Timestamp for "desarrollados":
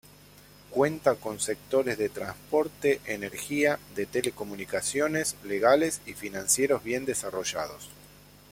7.05-7.87